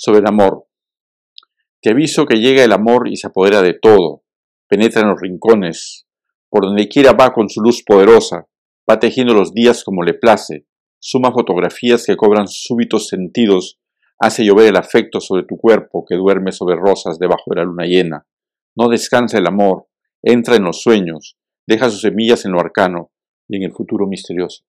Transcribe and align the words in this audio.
sobre 0.00 0.20
el 0.20 0.26
amor. 0.26 0.66
Te 1.82 1.90
aviso 1.90 2.24
que 2.24 2.36
llega 2.36 2.64
el 2.64 2.72
amor 2.72 3.06
y 3.06 3.16
se 3.16 3.26
apodera 3.26 3.60
de 3.60 3.74
todo, 3.74 4.22
penetra 4.66 5.02
en 5.02 5.08
los 5.08 5.20
rincones, 5.20 6.06
por 6.48 6.64
donde 6.64 6.88
quiera 6.88 7.12
va 7.12 7.34
con 7.34 7.50
su 7.50 7.60
luz 7.60 7.82
poderosa, 7.84 8.46
va 8.90 8.98
tejiendo 8.98 9.34
los 9.34 9.52
días 9.52 9.84
como 9.84 10.02
le 10.02 10.14
place, 10.14 10.66
suma 10.98 11.32
fotografías 11.32 12.06
que 12.06 12.16
cobran 12.16 12.48
súbitos 12.48 13.08
sentidos, 13.08 13.78
hace 14.18 14.42
llover 14.42 14.68
el 14.68 14.76
afecto 14.76 15.20
sobre 15.20 15.44
tu 15.44 15.58
cuerpo 15.58 16.06
que 16.08 16.16
duerme 16.16 16.52
sobre 16.52 16.76
rosas 16.76 17.18
debajo 17.18 17.44
de 17.48 17.56
la 17.56 17.64
luna 17.64 17.84
llena. 17.84 18.26
No 18.74 18.88
descansa 18.88 19.36
el 19.36 19.46
amor, 19.46 19.86
entra 20.22 20.56
en 20.56 20.64
los 20.64 20.80
sueños, 20.80 21.36
deja 21.66 21.90
sus 21.90 22.00
semillas 22.00 22.46
en 22.46 22.52
lo 22.52 22.60
arcano 22.60 23.12
y 23.48 23.58
en 23.58 23.64
el 23.64 23.72
futuro 23.72 24.06
misterioso. 24.06 24.64